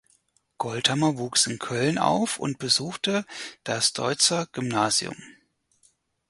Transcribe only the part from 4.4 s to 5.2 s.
Gymnasium.